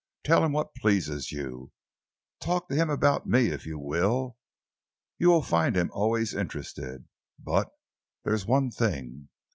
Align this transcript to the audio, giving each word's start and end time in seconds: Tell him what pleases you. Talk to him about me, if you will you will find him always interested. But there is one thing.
Tell 0.23 0.43
him 0.43 0.51
what 0.51 0.73
pleases 0.73 1.31
you. 1.31 1.71
Talk 2.39 2.69
to 2.69 2.75
him 2.75 2.89
about 2.89 3.27
me, 3.27 3.49
if 3.49 3.67
you 3.67 3.77
will 3.77 4.35
you 5.19 5.29
will 5.29 5.43
find 5.43 5.75
him 5.77 5.91
always 5.93 6.33
interested. 6.33 7.07
But 7.37 7.69
there 8.23 8.33
is 8.33 8.47
one 8.47 8.71
thing. 8.71 9.29